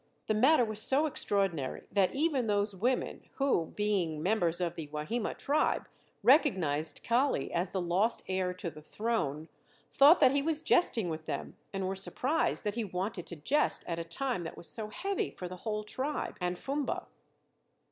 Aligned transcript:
The 0.25 0.33
matter 0.33 0.65
was 0.65 0.81
so 0.81 1.05
extraordinary 1.05 1.83
that 1.91 2.15
even 2.15 2.47
those 2.47 2.75
women 2.75 3.21
who, 3.35 3.67
being 3.75 4.23
members 4.23 4.59
of 4.59 4.73
the 4.73 4.87
Wahima 4.87 5.35
tribe, 5.37 5.87
recognized 6.23 7.01
Kali 7.03 7.53
as 7.53 7.69
the 7.69 7.79
lost 7.81 8.23
heir 8.27 8.51
to 8.55 8.71
the 8.71 8.81
throne, 8.81 9.47
thought 9.91 10.19
that 10.19 10.31
he 10.31 10.41
was 10.41 10.63
jesting 10.63 11.09
with 11.11 11.27
them 11.27 11.55
and 11.71 11.87
were 11.87 11.93
surprised 11.93 12.63
that 12.63 12.73
he 12.73 12.83
wanted 12.83 13.27
to 13.27 13.35
jest 13.35 13.83
at 13.87 13.99
a 13.99 14.03
time 14.03 14.43
that 14.43 14.57
was 14.57 14.67
so 14.67 14.87
heavy 14.87 15.29
for 15.29 15.47
the 15.47 15.57
whole 15.57 15.83
tribe 15.83 16.35
and 16.41 16.57
Fumba. 16.57 17.05